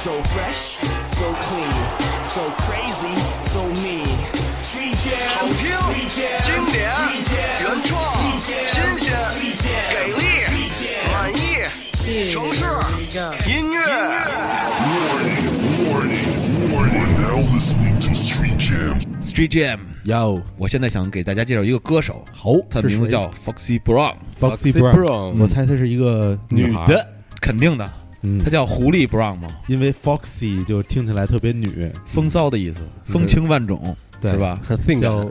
[0.00, 1.72] So fresh, so clean,
[2.24, 4.06] so crazy, so mean.
[4.54, 12.64] Street Jam，好听 Street Jam，经典 Street Jam，原创 Street Jam，新鲜 Street Jam，给力 Street Jam 满意，城市
[13.48, 13.76] 音乐。
[14.86, 15.46] Warning,
[15.90, 16.26] warning.
[16.60, 19.00] You are now listening to Street Jam.
[19.20, 19.80] Street Jam。
[20.04, 27.08] 哟我现在想给大家介绍一个歌手，好他的名字叫 Foxy Brown， Foxy Foxy Brown， Brown 我猜她是一个孩女的，，
[27.40, 27.90] 肯定的，
[28.23, 29.47] 嗯她，叫狐狸 Brown 嘛？
[29.67, 34.59] 因为 Foxy 就听起来特别女，风骚的意思，风情万种，对是吧？
[34.63, 35.29] 很性叫感，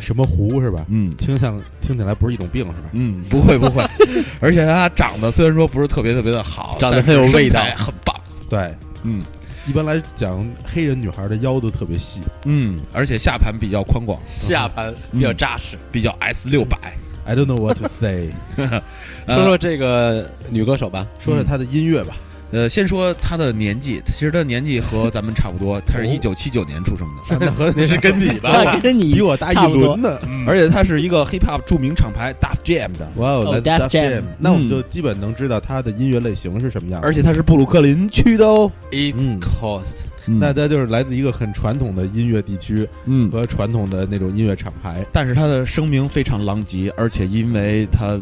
[0.00, 0.84] 什么狐是吧？
[0.88, 2.88] 嗯听像听起来不是一种病是吧？
[2.92, 3.84] 嗯，不会不会，
[4.40, 8.16] 而且她长得虽然说不是特别特别的好，长得但是很有味道身材很棒。
[8.48, 9.22] 对，嗯
[9.66, 12.20] 一般来讲，黑人女孩的腰都特别细。
[12.46, 15.76] 嗯，而且下盘比较宽广，下盘比较扎实。
[15.92, 16.78] 比较 S 六百。
[17.26, 22.16] I don't know what to say， 说说这个女歌手吧，说说她的音乐吧。
[22.52, 28.50] 呃，先说他的年纪，其实她年纪和咱们差不多，他是哦一九七九年出生的，那和那是跟你吧？
[28.50, 30.18] 啊，跟你比我大一轮呢。
[30.46, 37.06] 而且他是一个 hip hop 著名厂牌 Def Jam 的，哇哦哦，Let's Def Def Jam 那我们就基本能知道他的音乐类型是什么样的。
[37.06, 38.70] 而且他是布鲁克林区的哦。
[38.90, 45.04] It 嗯 cost 那他就是来自一个很传统的音乐地区嗯，和传统的那种音乐厂牌。
[45.12, 48.18] 但是他的声名非常狼藉，而且因为他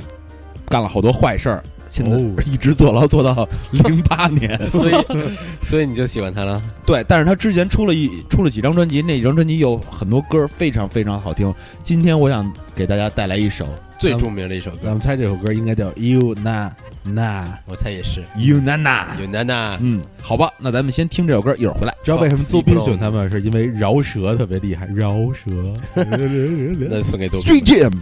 [0.66, 4.58] 干了好多坏事儿，现在哦 一直坐牢坐到零八年。
[4.70, 4.94] 所以
[5.62, 6.62] 所以你就喜欢他了？
[6.86, 11.52] 对，但是他之前出了一出了几张专辑，那几张专辑有很多歌非常非常好听。
[11.82, 13.66] 今天我想给大家带来一首
[13.98, 16.70] 最著名的一首歌，咱们猜这首歌应该叫 You Na
[17.06, 17.44] Na。
[17.66, 18.22] 我猜也是。
[18.36, 21.94] You Na Na》，You Na Na，嗯，好吧，那咱们先听这首歌，一会儿回来。
[22.04, 23.30] 知道为什么邹斌喜欢他们？
[23.30, 25.50] 是因为饶舌特别厉害，饶舌。
[25.94, 27.92] 那送给周 Street Jam。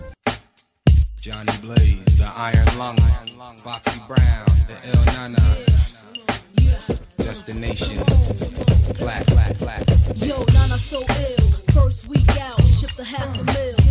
[1.27, 2.97] Johnny Blaze, the Iron Lung,
[3.59, 5.57] Foxy Brown, the Il Nana.
[7.17, 7.99] Destination,
[8.97, 9.83] black, black, black.
[10.19, 11.51] Yo, Nana so ill.
[11.75, 13.86] First week out, shipped a half a mil.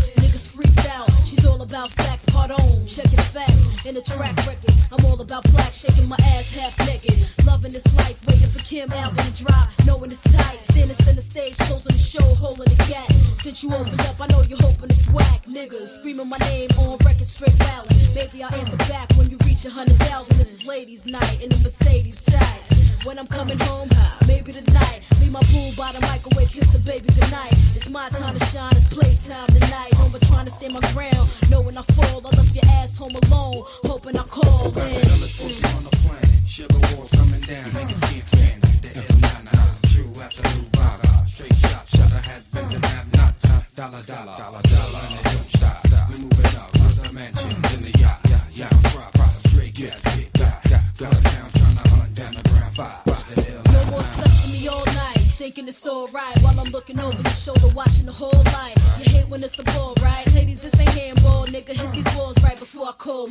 [1.25, 4.75] She's all about sex, part on, checking facts in a track record.
[4.91, 7.27] I'm all about black, shaking my ass half naked.
[7.47, 10.59] Loving this life, waiting for Kim album to drop, knowing it's tight.
[10.69, 13.11] Standing in center stage, closing the show, holding the gap.
[13.41, 15.45] Since you opened up, I know you're hoping it's whack.
[15.47, 17.91] Niggas screaming my name on record, straight ballad.
[18.13, 20.37] Maybe I'll answer back when you reach a hundred thousand.
[20.37, 22.61] This is ladies' night in the Mercedes type.
[23.03, 23.89] When I'm coming home,
[24.27, 25.01] maybe tonight.
[25.19, 27.53] Leave my boo by the microwave, kiss the baby goodnight.
[27.75, 29.91] It's my time to shine, it's playtime tonight.
[30.11, 31.14] But trying to stay my ground.
[31.49, 33.63] Know when I fall, I left your ass home alone.
[33.83, 35.01] Hoping I call in.
[35.01, 36.47] pussy on the planet.
[36.47, 38.93] Sugar walls coming down, niggas can't stand it.
[38.93, 39.51] The Nana,
[39.87, 41.27] true absolute rock.
[41.27, 43.51] Straight shot, shutter has been have nots.
[43.75, 44.74] Dollar, dollar, dollar,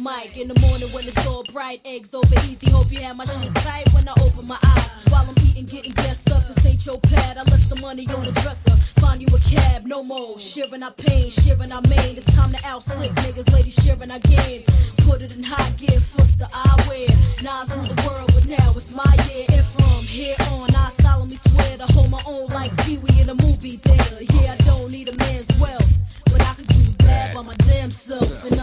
[0.07, 0.37] I Mike.
[0.37, 2.71] In the morning when it's all bright, eggs over easy.
[2.71, 4.91] Hope you have my shit tight when I open my eyes.
[5.09, 6.47] While I'm eating, getting guessed up.
[6.47, 7.39] This ain't your pad.
[7.39, 8.77] I left some money on the dresser.
[9.01, 10.39] Find you a cab, no more.
[10.39, 12.17] Shivering our pain, shivering our main.
[12.17, 14.65] It's time to outslick niggas, ladies shivering our game.
[15.09, 17.09] Put it in high gear, flip the eyewear.
[17.43, 19.47] Nas rule the world, but now it's my year.
[19.51, 23.29] And from here on, I solemnly swear to hold my own like Pee Wee in
[23.31, 24.23] a movie theater.
[24.35, 25.91] Yeah, I don't need a man's wealth,
[26.27, 28.45] but I could do bad by my damn self.
[28.45, 28.54] And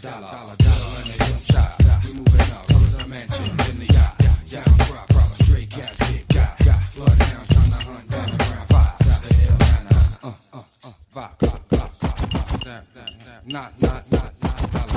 [0.00, 1.20] Dollar, dollar, dollar, dollar, and they.
[2.08, 4.14] We moving up, to the mansion, in the yacht.
[4.46, 6.80] Yeah, I'm straight cash, hit, got, got.
[6.96, 8.96] Bloodhounds trying to hunt down the ground five.
[10.22, 10.92] Uh, uh, uh,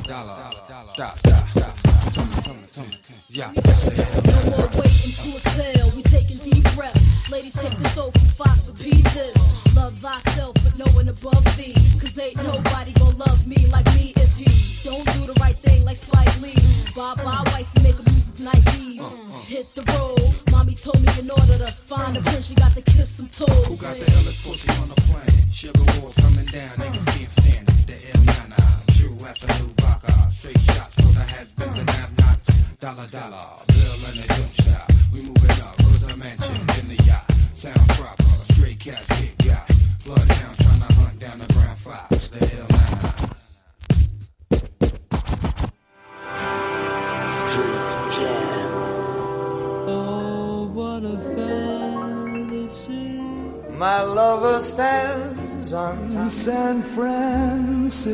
[0.08, 1.16] dollar, dollar.
[3.28, 3.52] Yeah,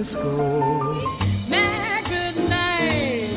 [0.03, 0.97] Francisco.
[1.49, 3.29] Good night.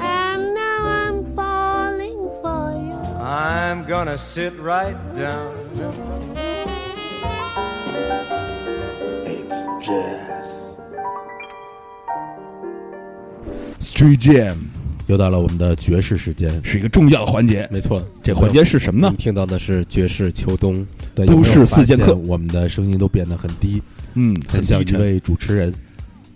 [0.00, 2.96] And now I'm falling for you.
[3.22, 5.52] I'm gonna sit right down.
[9.26, 10.74] It's jazz.
[13.78, 14.56] Street Jam
[15.06, 19.14] 又到了我们的爵士时间，是一个重要的环节，没错，这环节是什么呢？
[19.18, 23.82] 听到的是爵士秋冬，对，都市有没有四剑客发现我们的声音都变得很低，
[24.14, 25.74] 嗯，很像低沉一位主持人。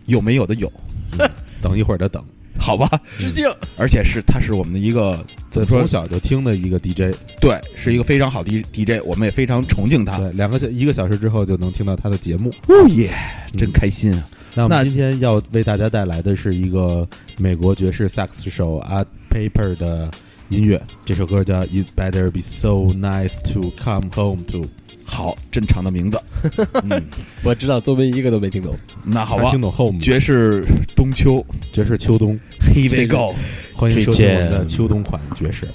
[0.07, 0.71] 有没有的有，
[1.61, 2.23] 等一会儿的等，
[2.59, 2.89] 好吧？
[3.19, 3.49] 致敬。
[3.77, 5.87] 而且是他是我们的一个从？
[5.87, 10.19] 小就听的一个 DJ，对，是一个非常好的 DJ，我们也非常崇敬他。
[10.19, 12.51] 对，两个小一个小时之后就能听到他的节目。
[12.69, 13.13] 哦耶，
[13.57, 14.29] 真开心啊！
[14.57, 17.07] 那那我们今天要为大家带来的是一个
[17.39, 20.11] 美国爵士萨克斯手 Art Paper 的
[20.49, 24.61] 音乐，这首歌叫《It Better Be So Nice to Come Home To》。
[25.15, 26.21] 好，真长的名字。
[26.91, 27.01] 嗯，
[27.45, 28.75] 我知道作为一个都没听懂。
[29.05, 30.65] 那好吧听，懂 Home 爵士
[30.97, 32.37] 冬秋爵士秋冬
[32.75, 33.33] ，，Here we go。
[33.73, 35.69] 欢迎收听我们的秋冬款爵士。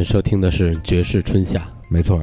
[0.00, 2.22] 们收听的是《爵士春夏没错，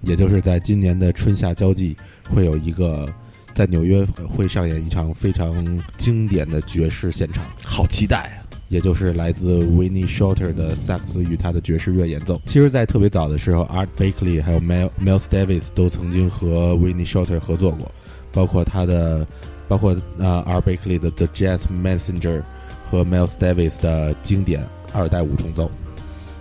[0.00, 1.96] 也就是在今年的春夏交际，
[2.28, 3.08] 会有一个
[3.54, 8.42] 在纽约会上演一场非常经典的爵士现场，好期待啊！
[8.68, 12.42] 也就是来自 Winnie Shorter 的萨克斯与他的爵士乐演奏。
[12.46, 17.88] 其实，在特别早的时候，Art Blakey 还有 Mel Miles Davis 都曾经和 Winnie Shorter 合作过，
[18.32, 19.24] 包括他的，
[19.68, 22.42] 包括呃 Art Blakey 的 The Jazz Messenger
[22.90, 25.70] 和 Miles Davis 的经典二代五重奏。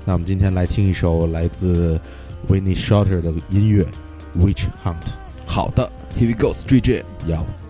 [0.06, 2.00] 那我们今天来听一首来自
[2.50, 3.84] Winnie Shorter 的音乐
[4.38, 4.94] 《Witch Hunt》。
[5.46, 7.04] 好的，Here we go, Jam。
[7.28, 7.63] 要。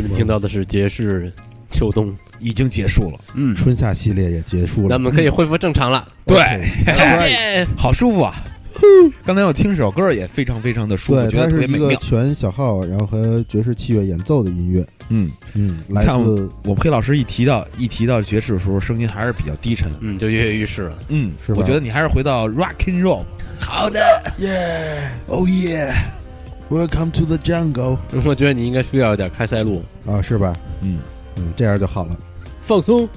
[0.00, 1.32] 你们听到的是爵士
[1.72, 6.06] 秋冬，已经结束了，嗯，春夏系列也结束了，咱们可以恢复正常了。
[6.24, 6.36] 对。
[7.76, 8.34] 好舒服啊！
[9.26, 11.96] 刚才我听这首歌也非常非常的舒服，对，觉得它是一个特别美。
[11.96, 19.90] 全小号，然后和爵士器乐演奏的音乐，嗯，嗯，来看自我们黑老师一提到一提到爵士的时候，声音还是比较低沉。
[20.00, 20.98] 嗯，就跃跃欲试了。
[21.08, 21.58] 嗯，是吧？
[21.60, 23.24] 我觉得你还是回到 rock and roll。
[23.58, 24.00] 好的
[24.38, 25.44] ，Yeah，Oh
[26.70, 30.54] yeah，Welcome to the jungle 我觉得你应该需要一点开塞露，啊，是吧？
[30.82, 30.98] 嗯
[31.36, 32.16] 嗯，这样就好了。
[32.62, 33.08] 放松。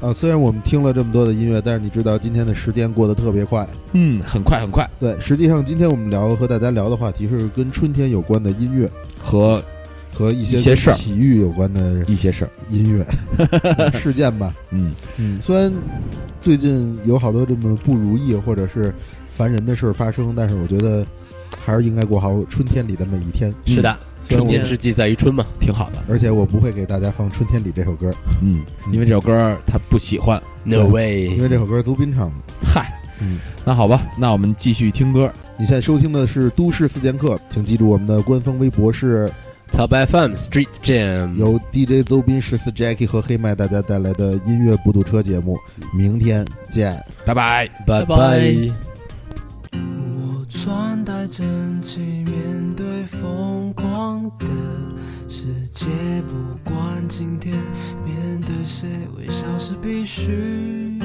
[0.00, 3.66] 啊，虽然我们听了这么多的音乐，但是你知道今天的时间过得特别快。
[3.92, 8.90] 嗯，很快很快，对，实际上今天我们聊和大家聊的话题是跟春天有关的音乐
[9.22, 9.62] 和
[10.12, 12.50] 和一些一些事儿跟体育有关的一些事儿。
[12.70, 13.06] 音乐
[13.38, 14.54] 嗯 事件吧。
[14.70, 15.72] 嗯，嗯，虽然
[16.38, 18.92] 最近有好多这么不如意或者是
[19.34, 21.06] 烦人的事儿发生，但是我觉得
[21.64, 23.52] 还是应该过好春天里的每一天。
[23.64, 23.96] 是的，
[24.28, 25.44] 春天之计在于春嘛。
[25.60, 25.98] 挺好的。
[26.08, 30.40] 而且我不会给大家放《春天里》这首歌，嗯，因为这首歌他不喜欢。
[30.62, 32.34] No 因 way，因为这首歌是邹斌唱的。
[32.62, 35.32] 嗨，嗯，那好吧，那我们继续听歌。
[35.56, 39.30] 你现在收听的是《都市四剑客》，请记住我们的官方微博是
[39.72, 45.56] Top FM Street Jam，由 DJ 邹斌、十四 Jackie 和黑麦大家带来的音乐不堵车节目。
[45.96, 47.00] 明天见。
[47.24, 47.68] 拜拜。
[47.86, 48.93] 拜拜
[50.64, 51.44] 穿戴整
[51.82, 54.46] 齐，面对疯狂的
[55.28, 55.90] 世界，
[56.22, 57.54] 不管今天
[58.02, 60.98] 面对谁，微笑是必须。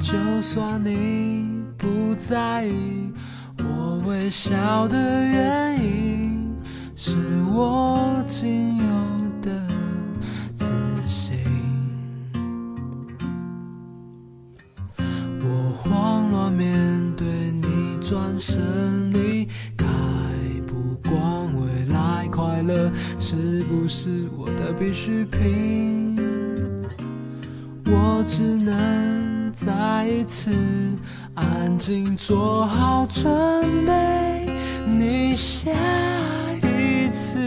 [0.00, 3.12] 就算你不在意，
[3.58, 6.48] 我微笑的原因
[6.94, 7.16] 是
[7.52, 8.84] 我仅有
[9.42, 9.50] 的
[18.10, 19.46] 转身离
[19.76, 19.86] 开，
[20.66, 21.14] 不管
[21.54, 26.16] 未来快乐是不是我的必需品，
[27.86, 30.50] 我只能再一次
[31.36, 33.30] 安静做好准
[33.86, 34.48] 备，
[34.88, 35.70] 你下
[36.64, 37.38] 一次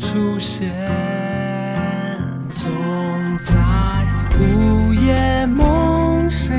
[0.00, 0.72] 出现，
[2.48, 2.66] 总
[3.38, 3.54] 在
[4.40, 6.54] 午夜梦醒，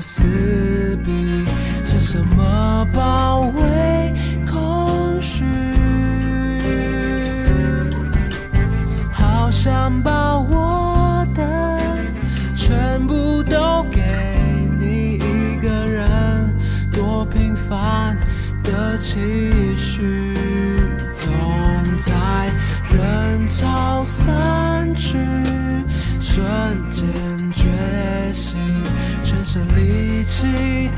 [0.00, 1.44] 徒四壁，
[1.84, 4.14] 是什么包围
[4.50, 5.44] 空虚？
[9.12, 11.78] 好想把我的
[12.54, 14.00] 全部都给
[14.78, 16.50] 你一个人，
[16.90, 18.16] 多平凡
[18.62, 20.34] 的期许，
[21.12, 21.28] 总
[21.98, 22.48] 在
[22.90, 25.18] 人潮散去，
[26.18, 26.42] 瞬
[26.88, 27.06] 间，
[29.52, 30.89] 是力气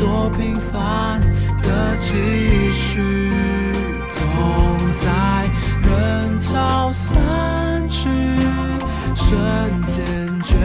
[0.00, 1.20] 多平凡
[1.62, 2.16] 的期
[2.72, 3.30] 许，
[4.06, 4.24] 总
[4.92, 5.46] 在
[5.82, 8.08] 人潮散去，
[9.14, 9.30] 瞬
[9.86, 10.02] 间
[10.42, 10.56] 觉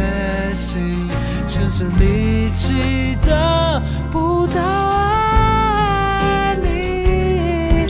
[0.55, 1.09] 醒，
[1.49, 7.87] 全身力气得不到爱你，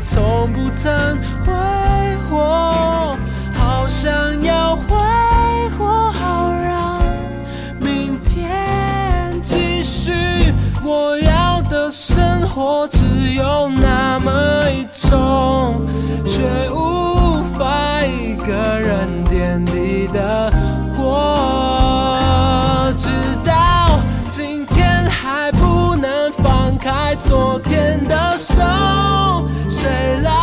[0.00, 1.18] 从不曾
[13.40, 15.80] 有那么一种
[16.26, 20.52] 却无法一个人点滴的
[20.94, 22.20] 过。
[22.96, 23.08] 直
[23.44, 23.98] 到
[24.30, 28.54] 今天还不能放开昨天的手
[29.68, 29.88] 谁
[30.22, 30.39] 来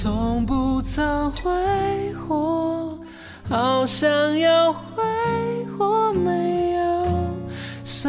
[0.00, 1.50] 从不曾挥
[2.14, 2.96] 霍
[3.48, 5.02] 好想要挥
[5.76, 7.04] 霍没有
[7.82, 8.08] 什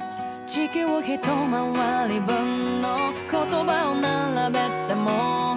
[0.51, 2.97] 地球一回り分の
[3.31, 5.55] 言葉を並べても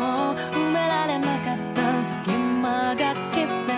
[0.52, 3.73] 埋められなかった隙間が消す